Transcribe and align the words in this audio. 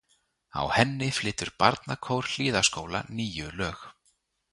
Á 0.61 0.63
henni 0.77 1.09
flytur 1.17 1.51
Barnakór 1.63 2.31
Hlíðaskóla 2.31 3.03
níu 3.21 3.53
lög. 3.61 3.85